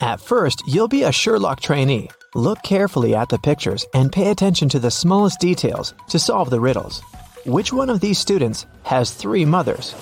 [0.00, 2.08] At first, you'll be a Sherlock trainee.
[2.36, 6.60] Look carefully at the pictures and pay attention to the smallest details to solve the
[6.60, 7.02] riddles.
[7.44, 9.96] Which one of these students has three mothers?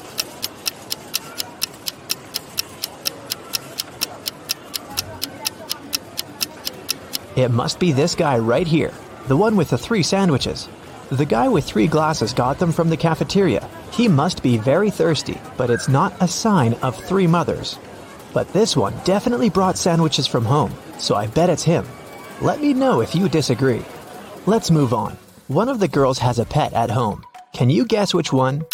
[7.35, 8.92] It must be this guy right here,
[9.28, 10.69] the one with the three sandwiches.
[11.10, 13.67] The guy with three glasses got them from the cafeteria.
[13.92, 17.78] He must be very thirsty, but it's not a sign of three mothers.
[18.37, 21.87] But this one definitely brought sandwiches from home, so I bet it's him.
[22.43, 23.83] Let me know if you disagree.
[24.45, 25.17] Let's move on.
[25.49, 27.25] One of the girls has a pet at home.
[27.55, 28.67] Can you guess which one?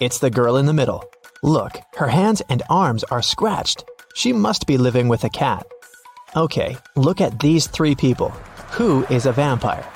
[0.00, 1.04] It's the girl in the middle.
[1.42, 3.84] Look, her hands and arms are scratched.
[4.14, 5.66] She must be living with a cat.
[6.34, 8.30] Okay, look at these three people.
[8.78, 9.86] Who is a vampire?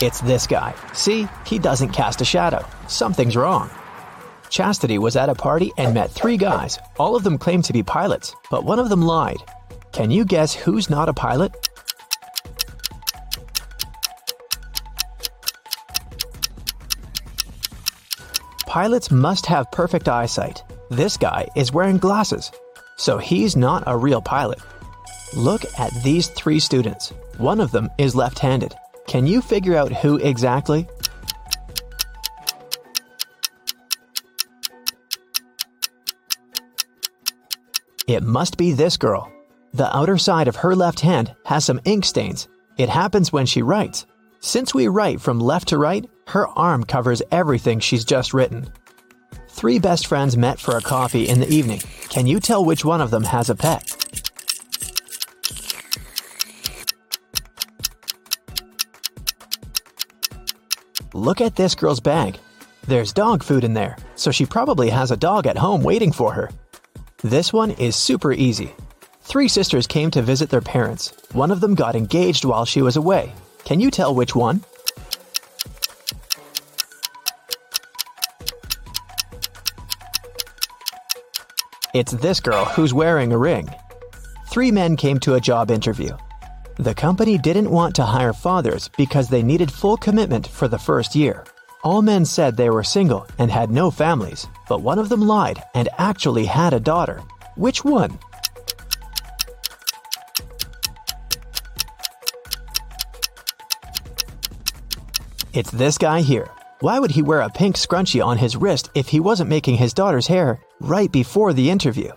[0.00, 0.74] It's this guy.
[0.92, 2.64] See, he doesn't cast a shadow.
[2.86, 3.68] Something's wrong.
[4.48, 6.78] Chastity was at a party and met three guys.
[6.98, 9.42] All of them claimed to be pilots, but one of them lied.
[9.92, 11.52] Can you guess who's not a pilot?
[18.66, 20.62] Pilots must have perfect eyesight.
[20.90, 22.52] This guy is wearing glasses,
[22.96, 24.60] so he's not a real pilot.
[25.34, 27.12] Look at these three students.
[27.38, 28.74] One of them is left handed.
[29.08, 30.86] Can you figure out who exactly?
[38.06, 39.32] It must be this girl.
[39.72, 42.48] The outer side of her left hand has some ink stains.
[42.76, 44.04] It happens when she writes.
[44.40, 48.70] Since we write from left to right, her arm covers everything she's just written.
[49.48, 51.80] Three best friends met for a coffee in the evening.
[52.10, 53.97] Can you tell which one of them has a pet?
[61.28, 62.38] Look at this girl's bag.
[62.86, 66.32] There's dog food in there, so she probably has a dog at home waiting for
[66.32, 66.48] her.
[67.22, 68.74] This one is super easy.
[69.20, 71.12] Three sisters came to visit their parents.
[71.32, 73.34] One of them got engaged while she was away.
[73.66, 74.64] Can you tell which one?
[81.92, 83.68] It's this girl who's wearing a ring.
[84.46, 86.16] Three men came to a job interview.
[86.80, 91.16] The company didn't want to hire fathers because they needed full commitment for the first
[91.16, 91.44] year.
[91.82, 95.60] All men said they were single and had no families, but one of them lied
[95.74, 97.20] and actually had a daughter.
[97.56, 98.16] Which one?
[105.52, 106.48] It's this guy here.
[106.78, 109.92] Why would he wear a pink scrunchie on his wrist if he wasn't making his
[109.92, 112.12] daughter's hair right before the interview?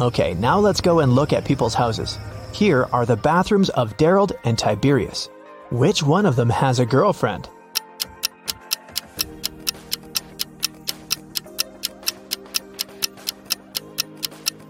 [0.00, 2.18] Okay, now let's go and look at people's houses.
[2.54, 5.28] Here are the bathrooms of Daryl and Tiberius.
[5.70, 7.50] Which one of them has a girlfriend?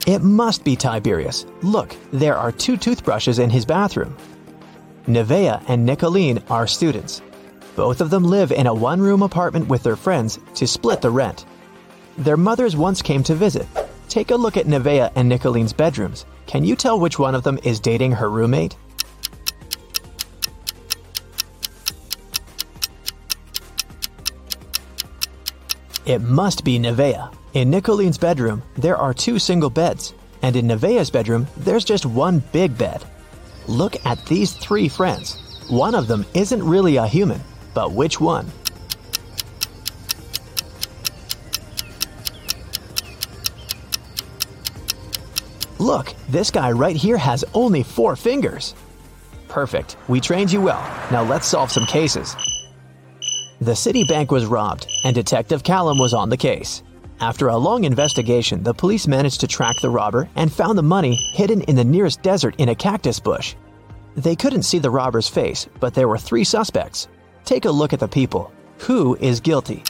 [0.05, 1.47] It must be Tiberius.
[1.63, 4.17] Look, there are two toothbrushes in his bathroom.
[5.07, 7.23] Nevea and Nicolene are students.
[7.77, 11.11] Both of them live in a one room apartment with their friends to split the
[11.11, 11.47] rent.
[12.19, 13.69] Their mothers once came to visit.
[14.11, 16.27] Take a look at Nevea and Nicolene's bedrooms.
[16.47, 18.75] Can you tell which one of them is dating her roommate?
[26.05, 27.33] It must be Nevea.
[27.53, 30.13] In Nicolene's bedroom, there are two single beds,
[30.43, 33.05] and in Nevea's bedroom, there's just one big bed.
[33.69, 35.37] Look at these three friends.
[35.69, 37.41] One of them isn't really a human,
[37.75, 38.51] but which one?
[45.81, 48.75] Look, this guy right here has only four fingers.
[49.49, 49.97] Perfect.
[50.09, 50.83] We trained you well.
[51.11, 52.37] Now let's solve some cases.
[53.63, 56.83] The Citibank was robbed, and Detective Callum was on the case.
[57.19, 61.17] After a long investigation, the police managed to track the robber and found the money
[61.33, 63.55] hidden in the nearest desert in a cactus bush.
[64.17, 67.09] They couldn't see the robber's face, but there were three suspects.
[67.47, 68.53] Take a look at the people.
[68.81, 69.83] Who is guilty?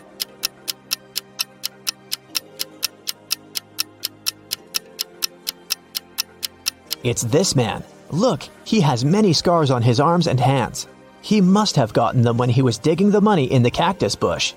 [7.02, 7.82] It's this man.
[8.10, 10.86] Look, he has many scars on his arms and hands.
[11.22, 14.52] He must have gotten them when he was digging the money in the cactus bush.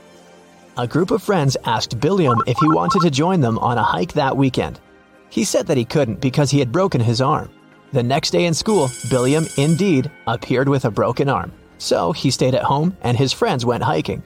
[0.77, 4.13] A group of friends asked Billiam if he wanted to join them on a hike
[4.13, 4.79] that weekend.
[5.29, 7.49] He said that he couldn't because he had broken his arm.
[7.91, 11.51] The next day in school, Billiam, indeed, appeared with a broken arm.
[11.77, 14.23] So he stayed at home and his friends went hiking.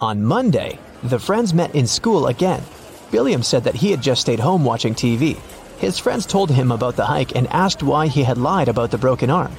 [0.00, 2.62] On Monday, the friends met in school again.
[3.10, 5.38] Billiam said that he had just stayed home watching TV.
[5.78, 8.98] His friends told him about the hike and asked why he had lied about the
[8.98, 9.52] broken arm.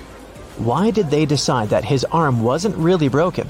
[0.58, 3.48] Why did they decide that his arm wasn't really broken?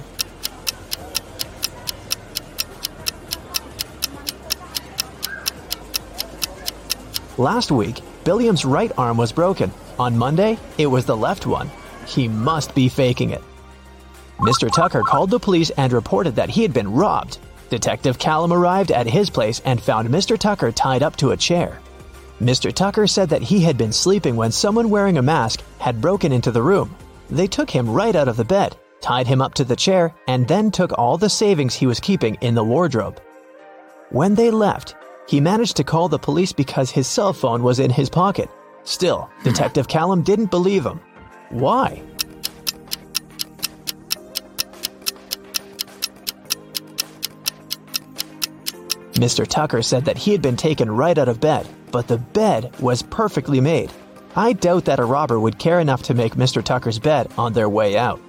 [7.37, 9.71] Last week, Billiam's right arm was broken.
[9.99, 11.69] On Monday, it was the left one.
[12.05, 13.43] He must be faking it.
[14.39, 14.71] Mr.
[14.71, 17.37] Tucker called the police and reported that he had been robbed.
[17.69, 20.37] Detective Callum arrived at his place and found Mr.
[20.37, 21.79] Tucker tied up to a chair.
[22.41, 22.71] Mr.
[22.71, 26.51] Tucker said that he had been sleeping when someone wearing a mask had broken into
[26.51, 26.95] the room.
[27.29, 30.47] They took him right out of the bed, tied him up to the chair, and
[30.47, 33.19] then took all the savings he was keeping in the wardrobe.
[34.11, 34.95] When they left,
[35.27, 38.49] he managed to call the police because his cell phone was in his pocket.
[38.83, 41.01] Still, Detective Callum didn't believe him.
[41.49, 42.03] Why?
[49.17, 49.47] Mr.
[49.47, 53.01] Tucker said that he had been taken right out of bed, but the bed was
[53.01, 53.91] perfectly made.
[54.35, 56.63] I doubt that a robber would care enough to make Mr.
[56.63, 58.21] Tucker's bed on their way out.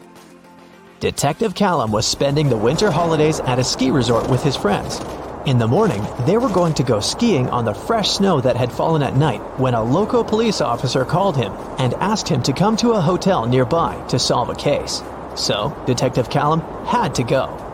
[1.01, 5.01] Detective Callum was spending the winter holidays at a ski resort with his friends.
[5.47, 8.73] In the morning, they were going to go skiing on the fresh snow that had
[8.73, 12.77] fallen at night when a local police officer called him and asked him to come
[12.79, 15.03] to a hotel nearby to solve a case.
[15.37, 17.68] So, Detective Callum had to go.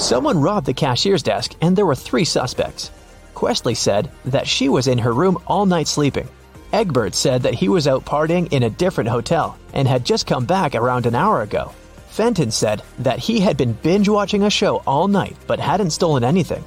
[0.00, 2.90] Someone robbed the cashier's desk and there were three suspects.
[3.34, 6.26] Questley said that she was in her room all night sleeping.
[6.72, 10.46] Egbert said that he was out partying in a different hotel and had just come
[10.46, 11.72] back around an hour ago.
[12.08, 16.24] Fenton said that he had been binge watching a show all night but hadn't stolen
[16.24, 16.64] anything.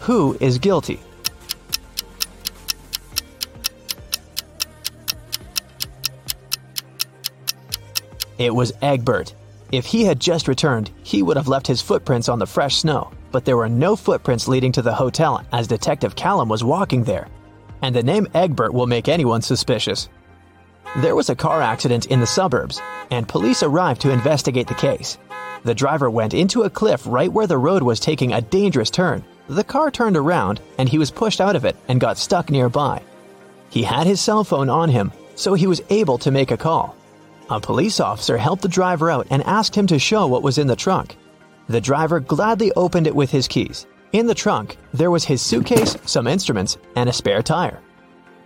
[0.00, 1.00] Who is guilty?
[8.38, 9.34] It was Egbert.
[9.72, 13.10] If he had just returned, he would have left his footprints on the fresh snow,
[13.32, 17.28] but there were no footprints leading to the hotel as Detective Callum was walking there.
[17.82, 20.08] And the name Egbert will make anyone suspicious.
[20.98, 22.80] There was a car accident in the suburbs,
[23.10, 25.18] and police arrived to investigate the case.
[25.64, 29.24] The driver went into a cliff right where the road was taking a dangerous turn.
[29.48, 33.02] The car turned around, and he was pushed out of it and got stuck nearby.
[33.68, 36.96] He had his cell phone on him, so he was able to make a call.
[37.48, 40.66] A police officer helped the driver out and asked him to show what was in
[40.66, 41.16] the trunk.
[41.68, 43.86] The driver gladly opened it with his keys.
[44.12, 47.80] In the trunk, there was his suitcase, some instruments, and a spare tire.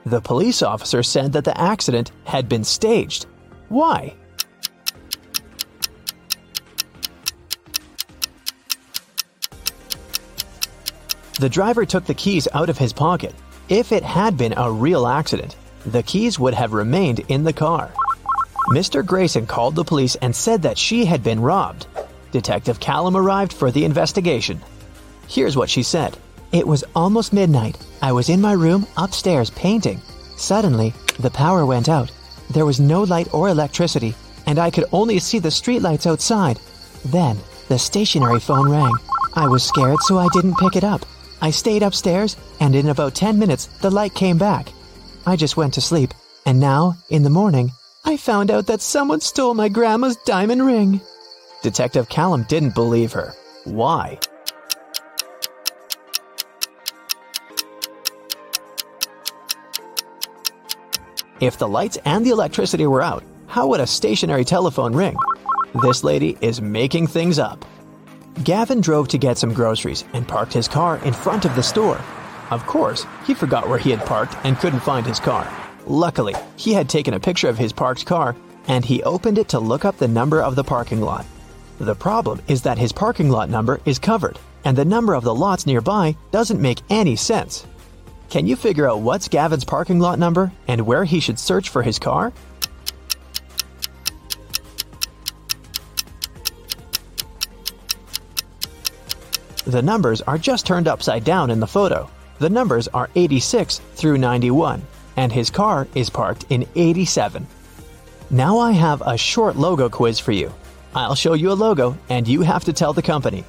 [0.04, 3.24] The police officer said that the accident had been staged.
[3.70, 4.14] Why?
[11.38, 13.34] The driver took the keys out of his pocket.
[13.70, 15.56] If it had been a real accident,
[15.86, 17.90] the keys would have remained in the car.
[18.70, 19.04] Mr.
[19.04, 21.88] Grayson called the police and said that she had been robbed.
[22.30, 24.60] Detective Callum arrived for the investigation.
[25.26, 26.16] Here's what she said
[26.52, 27.84] It was almost midnight.
[28.00, 30.00] I was in my room upstairs painting.
[30.36, 32.12] Suddenly, the power went out.
[32.50, 34.14] There was no light or electricity,
[34.46, 36.60] and I could only see the streetlights outside.
[37.04, 38.94] Then, the stationary phone rang.
[39.34, 41.04] I was scared, so I didn't pick it up.
[41.42, 44.68] I stayed upstairs, and in about 10 minutes, the light came back.
[45.26, 46.14] I just went to sleep,
[46.46, 47.72] and now, in the morning,
[48.04, 51.00] I found out that someone stole my grandma's diamond ring.
[51.62, 53.34] Detective Callum didn't believe her.
[53.64, 54.18] Why?
[61.40, 65.16] If the lights and the electricity were out, how would a stationary telephone ring?
[65.82, 67.64] This lady is making things up.
[68.44, 72.00] Gavin drove to get some groceries and parked his car in front of the store.
[72.50, 75.50] Of course, he forgot where he had parked and couldn't find his car.
[75.86, 78.36] Luckily, he had taken a picture of his parked car
[78.68, 81.26] and he opened it to look up the number of the parking lot.
[81.78, 85.34] The problem is that his parking lot number is covered, and the number of the
[85.34, 87.66] lots nearby doesn't make any sense.
[88.28, 91.82] Can you figure out what's Gavin's parking lot number and where he should search for
[91.82, 92.32] his car?
[99.66, 102.10] The numbers are just turned upside down in the photo.
[102.38, 104.82] The numbers are 86 through 91
[105.16, 107.46] and his car is parked in 87.
[108.30, 110.52] Now I have a short logo quiz for you.
[110.94, 113.44] I'll show you a logo and you have to tell the company.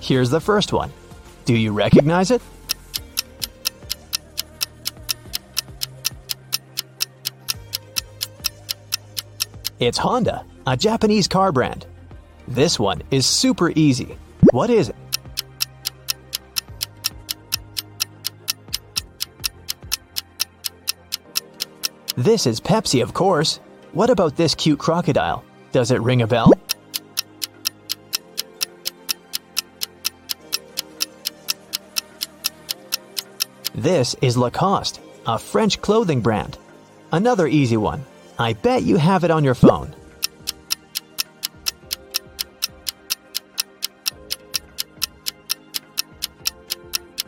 [0.00, 0.92] Here's the first one.
[1.44, 2.42] Do you recognize it?
[9.80, 11.84] It's Honda, a Japanese car brand.
[12.48, 14.16] This one is super easy.
[14.50, 14.96] What is it?
[22.16, 23.58] This is Pepsi, of course.
[23.92, 25.44] What about this cute crocodile?
[25.72, 26.52] Does it ring a bell?
[33.74, 36.56] This is Lacoste, a French clothing brand.
[37.10, 38.04] Another easy one.
[38.38, 39.92] I bet you have it on your phone.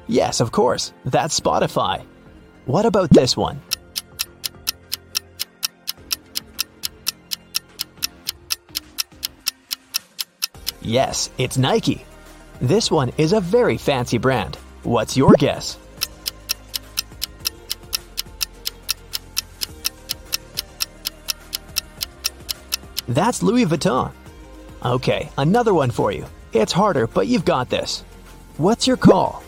[0.07, 2.05] Yes, of course, that's Spotify.
[2.67, 3.61] What about this one?
[10.87, 12.05] Yes, it's Nike.
[12.61, 14.55] This one is a very fancy brand.
[14.85, 15.79] What's your guess?
[23.09, 24.13] That's Louis Vuitton.
[24.85, 26.25] Okay, another one for you.
[26.53, 28.03] It's harder, but you've got this.
[28.57, 29.43] What's your call?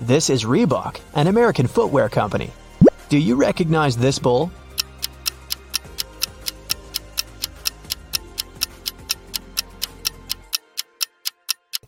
[0.00, 2.50] This is Reebok, an American footwear company.
[3.08, 4.50] Do you recognize this bull?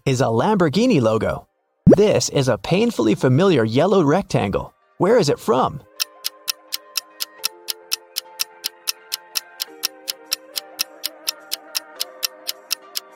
[0.06, 1.48] Is a Lamborghini logo.
[1.87, 4.72] This is a painfully familiar yellow rectangle.
[4.98, 5.82] Where is it from?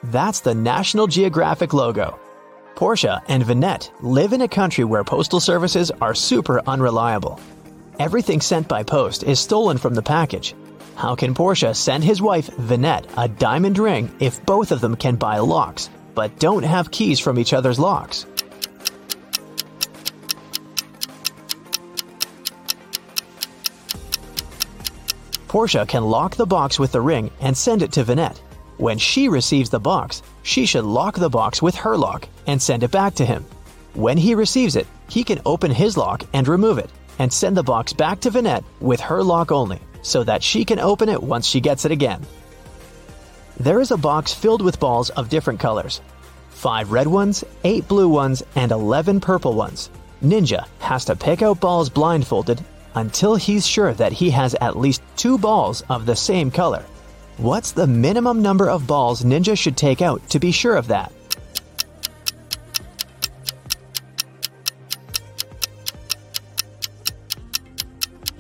[0.03, 2.19] That's the National Geographic logo.
[2.75, 7.39] Portia and Vignette live in a country where postal services are super unreliable.
[7.99, 10.55] Everything sent by post is stolen from the package.
[10.95, 15.17] How can Portia send his wife, Vignette, a diamond ring if both of them can
[15.17, 18.27] buy locks, but don't have keys from each other's locks?
[25.49, 28.41] Portia can lock the box with the ring and send it to Vignette.
[28.79, 32.83] When she receives the box, she should lock the box with her lock and send
[32.83, 33.45] it back to him.
[33.93, 36.89] When he receives it, he can open his lock and remove it,
[37.23, 40.81] and send the box back to Vignette with her lock only, so that she can
[40.81, 42.21] open it once she gets it again.
[43.61, 46.01] There is a box filled with balls of different colors
[46.51, 49.89] 5 red ones, 8 blue ones, and 11 purple ones.
[50.21, 52.61] Ninja has to pick out balls blindfolded
[52.97, 56.85] until he's sure that he has at least two balls of the same color.
[57.37, 61.13] What's the minimum number of balls Ninja should take out to be sure of that?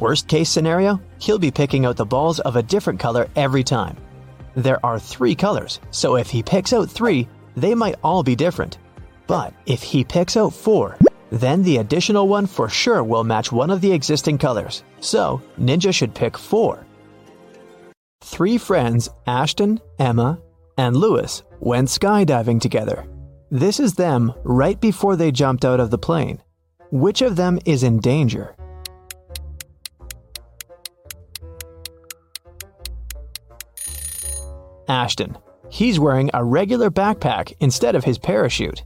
[0.03, 3.97] Worst case scenario, he'll be picking out the balls of a different color every time.
[4.57, 8.79] There are three colors, so if he picks out three, they might all be different.
[9.29, 10.99] But if he picks out four,
[11.31, 14.83] then the additional one for sure will match one of the existing colors.
[14.99, 16.85] So, Ninja should pick 4.
[18.25, 20.41] Three friends, Ashton, Emma,
[20.77, 23.07] and Lewis, went skydiving together.
[23.53, 26.43] This is them right before they jumped out of the plane.
[26.91, 28.57] Which of them is in danger?
[34.89, 35.37] Ashton.
[35.69, 38.85] He's wearing a regular backpack instead of his parachute.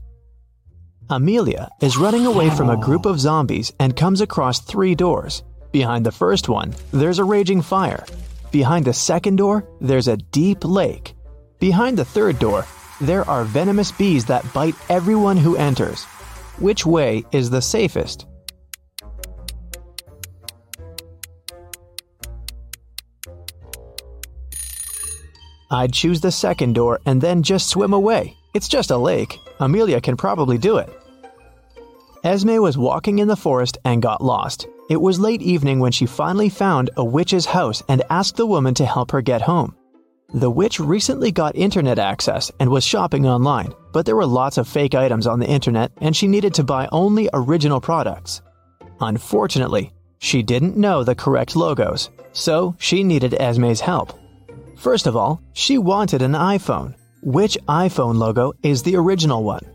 [1.09, 5.43] Amelia is running away from a group of zombies and comes across three doors.
[5.71, 8.05] Behind the first one, there's a raging fire.
[8.51, 11.13] Behind the second door, there's a deep lake.
[11.59, 12.65] Behind the third door,
[13.01, 16.03] there are venomous bees that bite everyone who enters.
[16.59, 18.25] Which way is the safest?
[25.69, 28.37] I'd choose the second door and then just swim away.
[28.53, 29.39] It's just a lake.
[29.59, 30.89] Amelia can probably do it.
[32.23, 34.67] Esme was walking in the forest and got lost.
[34.89, 38.73] It was late evening when she finally found a witch's house and asked the woman
[38.75, 39.75] to help her get home.
[40.33, 44.67] The witch recently got internet access and was shopping online, but there were lots of
[44.67, 48.41] fake items on the internet and she needed to buy only original products.
[48.99, 54.17] Unfortunately, she didn't know the correct logos, so she needed Esme's help.
[54.77, 56.93] First of all, she wanted an iPhone.
[57.23, 59.65] Which iPhone logo is the original one?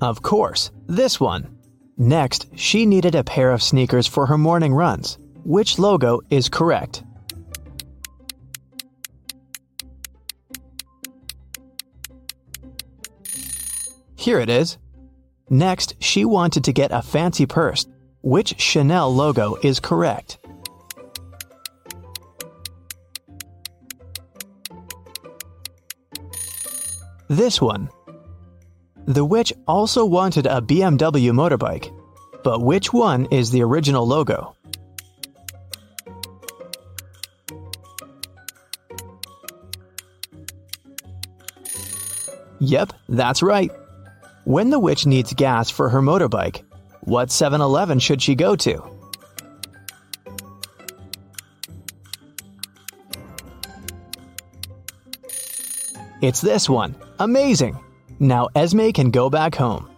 [0.00, 1.58] Of course, this one.
[1.98, 5.18] Next, she needed a pair of sneakers for her morning runs.
[5.44, 7.02] Which logo is correct?
[14.14, 14.78] Here it is.
[15.50, 17.86] Next, she wanted to get a fancy purse.
[18.26, 20.38] Which Chanel logo is correct?
[27.28, 27.88] This one.
[29.04, 31.96] The witch also wanted a BMW motorbike.
[32.42, 34.56] But which one is the original logo?
[42.58, 43.70] Yep, that's right.
[44.42, 46.65] When the witch needs gas for her motorbike,
[47.06, 48.82] what 7 Eleven should she go to?
[56.20, 56.96] It's this one.
[57.20, 57.78] Amazing!
[58.18, 59.88] Now Esme can go back home.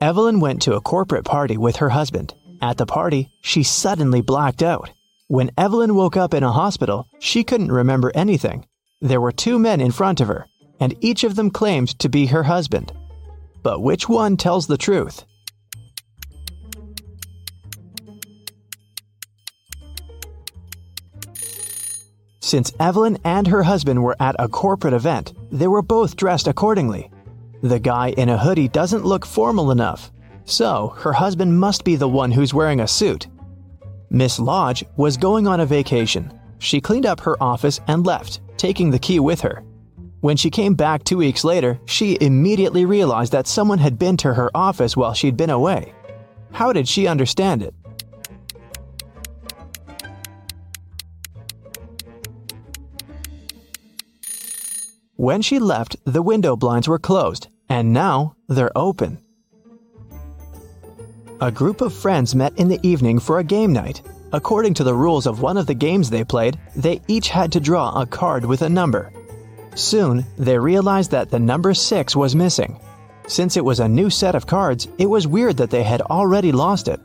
[0.00, 2.34] Evelyn went to a corporate party with her husband.
[2.60, 4.90] At the party, she suddenly blacked out.
[5.28, 8.66] When Evelyn woke up in a hospital, she couldn't remember anything.
[9.00, 10.46] There were two men in front of her,
[10.78, 12.92] and each of them claimed to be her husband.
[13.62, 15.24] But which one tells the truth?
[22.52, 27.10] Since Evelyn and her husband were at a corporate event, they were both dressed accordingly.
[27.62, 30.12] The guy in a hoodie doesn't look formal enough,
[30.44, 33.26] so her husband must be the one who's wearing a suit.
[34.10, 36.30] Miss Lodge was going on a vacation.
[36.58, 39.64] She cleaned up her office and left, taking the key with her.
[40.20, 44.34] When she came back two weeks later, she immediately realized that someone had been to
[44.34, 45.94] her office while she'd been away.
[46.50, 47.74] How did she understand it?
[55.22, 59.20] When she left, the window blinds were closed, and now they're open.
[61.40, 64.02] A group of friends met in the evening for a game night.
[64.32, 67.60] According to the rules of one of the games they played, they each had to
[67.60, 69.12] draw a card with a number.
[69.76, 72.80] Soon, they realized that the number 6 was missing.
[73.28, 76.50] Since it was a new set of cards, it was weird that they had already
[76.50, 76.98] lost it.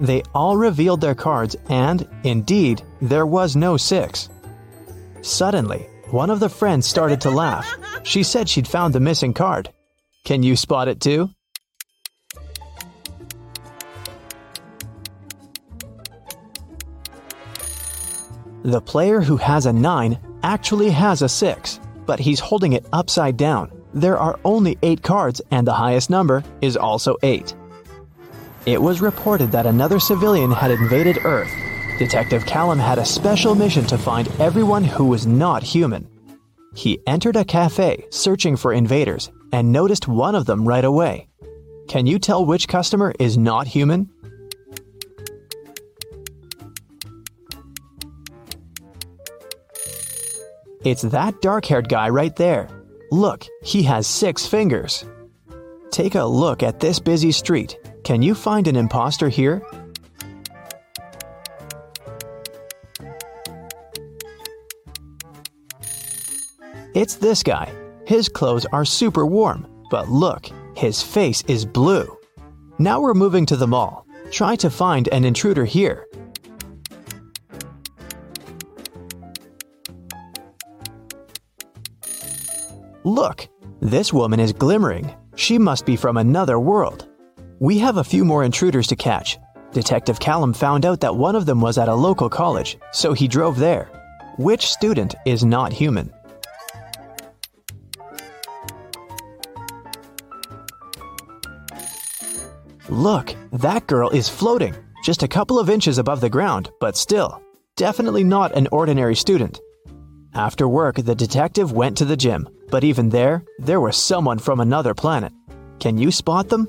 [0.00, 4.28] They all revealed their cards, and, indeed, there was no 6.
[5.20, 7.72] Suddenly, one of the friends started to laugh.
[8.04, 9.70] She said she'd found the missing card.
[10.24, 11.30] Can you spot it too?
[18.62, 23.36] The player who has a 9 actually has a 6, but he's holding it upside
[23.36, 23.70] down.
[23.94, 27.54] There are only 8 cards, and the highest number is also 8.
[28.66, 31.50] It was reported that another civilian had invaded Earth
[31.98, 36.06] Detective Callum had a special mission to find everyone who was not human.
[36.74, 41.28] He entered a cafe searching for invaders and noticed one of them right away.
[41.88, 44.10] Can you tell which customer is not human?
[50.84, 52.68] It's that dark haired guy right there.
[53.10, 55.06] Look, he has six fingers.
[55.90, 57.78] Take a look at this busy street.
[58.04, 59.62] Can you find an imposter here?
[66.96, 67.70] It's this guy.
[68.06, 72.16] His clothes are super warm, but look, his face is blue.
[72.78, 74.06] Now we're moving to the mall.
[74.30, 76.06] Try to find an intruder here.
[83.04, 83.46] Look,
[83.82, 85.14] this woman is glimmering.
[85.34, 87.06] She must be from another world.
[87.58, 89.36] We have a few more intruders to catch.
[89.70, 93.28] Detective Callum found out that one of them was at a local college, so he
[93.28, 93.90] drove there.
[94.38, 96.10] Which student is not human?
[102.88, 107.42] Look, that girl is floating, just a couple of inches above the ground, but still,
[107.74, 109.60] definitely not an ordinary student.
[110.34, 114.60] After work, the detective went to the gym, but even there, there was someone from
[114.60, 115.32] another planet.
[115.80, 116.68] Can you spot them?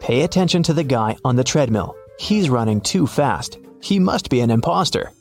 [0.00, 1.94] Pay attention to the guy on the treadmill.
[2.18, 3.58] He's running too fast.
[3.80, 5.12] He must be an imposter.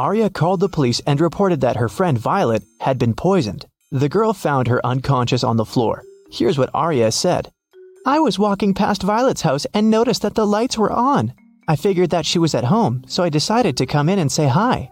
[0.00, 3.66] Arya called the police and reported that her friend Violet had been poisoned.
[3.90, 6.04] The girl found her unconscious on the floor.
[6.30, 7.52] Here's what Arya said
[8.06, 11.34] I was walking past Violet's house and noticed that the lights were on.
[11.68, 14.48] I figured that she was at home, so I decided to come in and say
[14.48, 14.90] hi.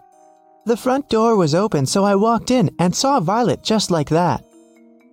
[0.67, 4.43] The front door was open, so I walked in and saw Violet just like that.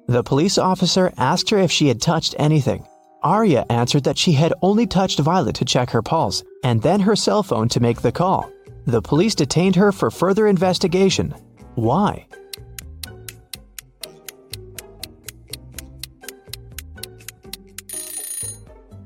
[0.08, 2.86] The police officer asked her if she had touched anything.
[3.22, 7.16] Arya answered that she had only touched Violet to check her pulse, and then her
[7.16, 8.52] cell phone to make the call.
[8.86, 11.34] The police detained her for further investigation.
[11.74, 12.26] Why?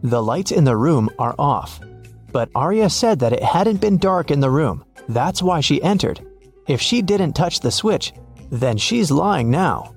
[0.03, 1.81] The lights in the room are off,
[2.33, 4.85] but Arya said that it hadn't been dark in the room.
[5.09, 6.27] That's why she entered.
[6.69, 8.13] If she didn't touch the switch,
[8.51, 9.95] then she's lying now.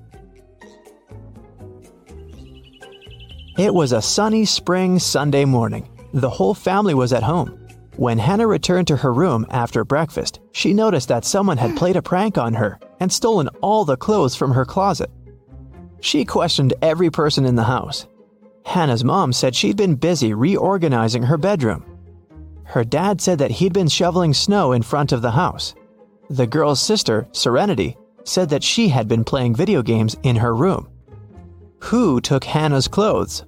[3.56, 5.88] It was a sunny spring Sunday morning.
[6.12, 7.63] The whole family was at home.
[7.96, 12.02] When Hannah returned to her room after breakfast, she noticed that someone had played a
[12.02, 15.10] prank on her and stolen all the clothes from her closet.
[16.00, 18.08] She questioned every person in the house.
[18.64, 21.84] Hannah's mom said she'd been busy reorganizing her bedroom.
[22.64, 25.74] Her dad said that he'd been shoveling snow in front of the house.
[26.28, 30.88] The girl's sister, Serenity, said that she had been playing video games in her room.
[31.80, 33.44] Who took Hannah's clothes?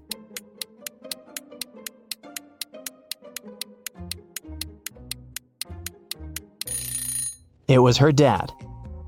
[7.68, 8.52] It was her dad.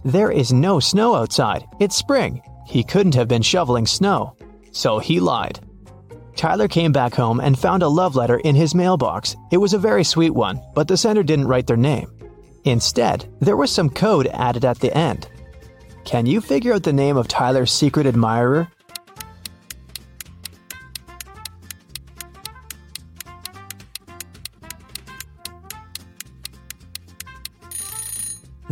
[0.05, 1.65] There is no snow outside.
[1.81, 2.43] It's spring.
[2.67, 4.37] he couldn't have been shoveling snow,
[4.73, 5.59] so he lied.
[6.37, 9.35] Tyler came back home and found a love letter in his mailbox.
[9.51, 12.11] It was a very sweet one, but the sender didn't write their name.
[12.65, 15.29] Instead, there was some code added at the end.
[16.05, 18.69] Can you figure out the name of Tyler's secret admirer?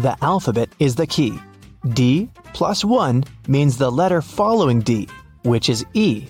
[0.06, 1.36] The alphabet is the key.
[1.88, 5.08] D plus 1 means the letter following D,
[5.42, 6.28] which is E.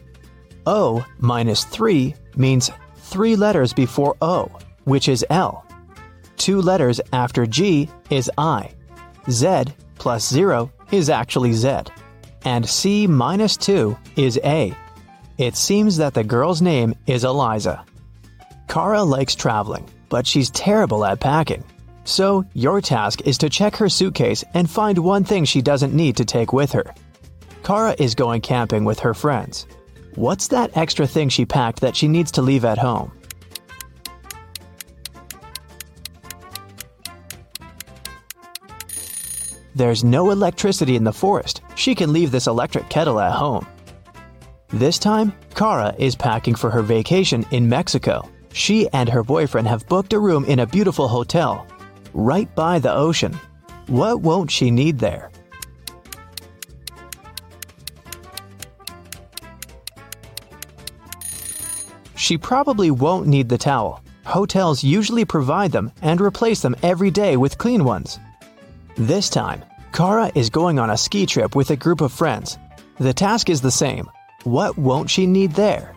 [0.64, 4.50] O minus 3 means three letters before O,
[4.84, 5.66] which is L.
[6.38, 8.70] Two letters after G is I.
[9.28, 9.64] Z
[9.96, 11.80] plus 0 is actually Z.
[12.46, 14.74] And C minus 2 is A.
[15.36, 17.84] It seems that the girl's name is Eliza.
[18.68, 21.62] Kara likes traveling, but she's terrible at packing.
[22.07, 26.16] So, your task is to check her suitcase and find one thing she doesn't need
[26.19, 26.95] to take with her.
[27.64, 29.66] Kara is going camping with her friends.
[30.14, 33.11] What's that extra thing she packed that she needs to leave at home?
[39.75, 41.61] There's no electricity in the forest.
[41.75, 43.66] She can leave this electric kettle at home.
[44.69, 48.31] This time, Kara is packing for her vacation in Mexico.
[48.53, 51.66] She and her boyfriend have booked a room in a beautiful hotel
[52.16, 53.38] right by the ocean.
[53.88, 55.31] What won't she need there?
[62.14, 64.02] She probably won't need the towel.
[64.24, 68.18] Hotels usually provide them and replace them every day with clean ones.
[68.96, 72.59] This time, Kara is going on a ski trip with a group of friends.
[72.98, 74.11] The task is the same.
[74.44, 75.95] What won't she need there?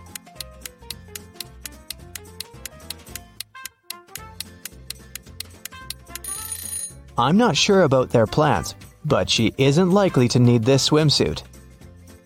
[7.20, 11.44] I'm not sure about their plans, but she isn't likely to need this swimsuit.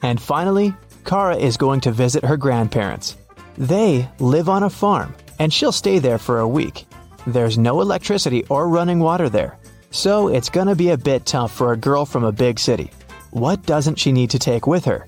[0.04, 3.18] And finally, Kara is going to visit her grandparents.
[3.58, 6.86] They live on a farm, and she'll stay there for a week.
[7.26, 9.58] There's no electricity or running water there,
[9.90, 12.92] so it's gonna be a bit tough for a girl from a big city.
[13.32, 15.08] What doesn't she need to take with her?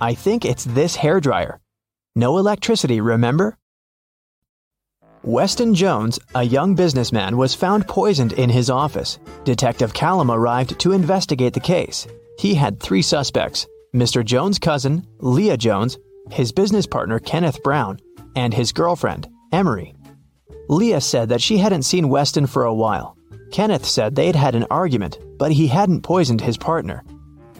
[0.00, 1.58] I think it's this hairdryer.
[2.16, 3.58] No electricity, remember?
[5.24, 9.18] Weston Jones, a young businessman, was found poisoned in his office.
[9.42, 12.06] Detective Callum arrived to investigate the case.
[12.38, 14.24] He had three suspects Mr.
[14.24, 15.98] Jones' cousin, Leah Jones,
[16.30, 17.98] his business partner, Kenneth Brown,
[18.36, 19.94] and his girlfriend, Emery.
[20.68, 23.16] Leah said that she hadn't seen Weston for a while.
[23.50, 27.02] Kenneth said they'd had an argument, but he hadn't poisoned his partner.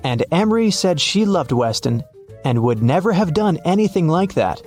[0.05, 2.05] And Emery said she loved Weston
[2.45, 4.63] and would never have done anything like that.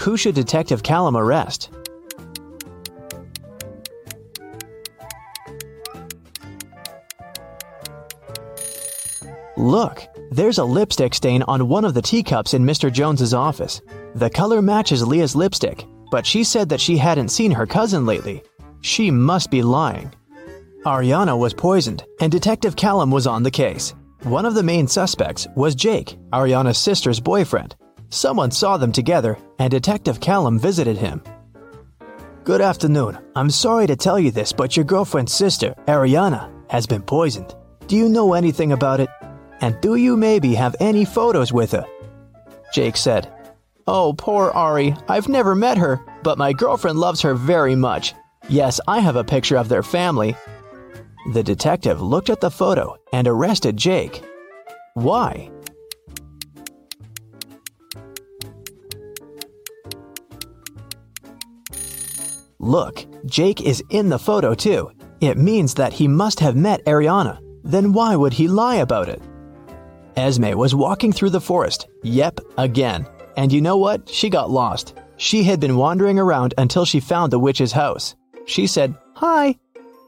[0.00, 1.70] Who should Detective Callum arrest?
[9.56, 12.92] Look, there's a lipstick stain on one of the teacups in Mr.
[12.92, 13.80] Jones's office.
[14.14, 18.42] The color matches Leah's lipstick, but she said that she hadn't seen her cousin lately.
[18.82, 20.14] She must be lying.
[20.86, 23.94] Ariana was poisoned, and Detective Callum was on the case.
[24.24, 27.76] One of the main suspects was Jake, Ariana's sister's boyfriend.
[28.10, 31.22] Someone saw them together, and Detective Callum visited him.
[32.42, 33.18] Good afternoon.
[33.36, 37.54] I'm sorry to tell you this, but your girlfriend's sister, Ariana, has been poisoned.
[37.86, 39.08] Do you know anything about it?
[39.60, 41.86] And do you maybe have any photos with her?
[42.72, 43.32] Jake said,
[43.86, 44.96] Oh, poor Ari.
[45.08, 48.14] I've never met her, but my girlfriend loves her very much.
[48.48, 50.36] Yes, I have a picture of their family,
[51.32, 54.22] the detective looked at the photo and arrested Jake.
[54.94, 55.50] Why?
[62.58, 64.90] Look, Jake is in the photo too.
[65.20, 67.40] It means that he must have met Ariana.
[67.62, 69.20] Then why would he lie about it?
[70.16, 71.88] Esme was walking through the forest.
[72.02, 73.06] Yep, again.
[73.36, 74.08] And you know what?
[74.08, 74.94] She got lost.
[75.16, 78.16] She had been wandering around until she found the witch's house.
[78.46, 79.56] She said, Hi,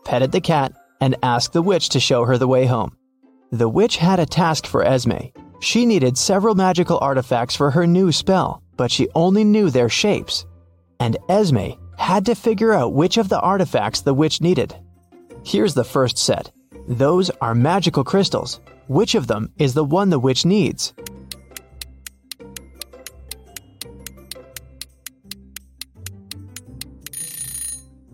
[0.05, 2.97] petted the cat, and asked the witch to show her the way home.
[3.53, 5.33] The witch had a task for Esme.
[5.61, 10.47] She needed several magical artifacts for her new spell, but she only knew their shapes.
[11.01, 14.75] And Esme had to figure out which of the artifacts the witch needed.
[15.45, 16.51] Here's the first set.
[16.89, 18.61] Those are magical crystals.
[18.89, 20.93] Which of them is the one the witch needs?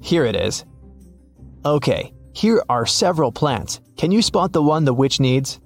[0.00, 0.64] Here it is.
[1.64, 3.80] Okay, here are several plants.
[3.96, 5.58] Can you spot the one the witch needs?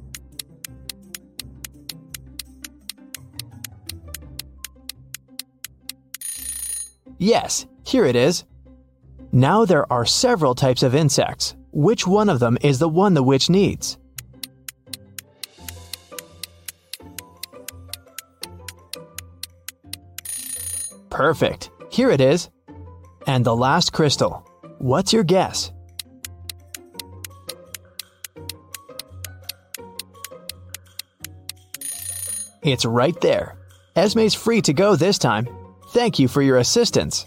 [7.18, 8.44] Yes, here it is.
[9.32, 11.56] Now there are several types of insects.
[11.72, 13.98] Which one of them is the one the witch needs?
[21.10, 21.70] Perfect.
[21.90, 22.48] Here it is.
[23.26, 24.48] And the last crystal.
[24.78, 25.72] What's your guess?
[32.62, 33.56] It's right there.
[33.96, 35.48] Esme's free to go this time.
[35.88, 37.26] Thank you for your assistance.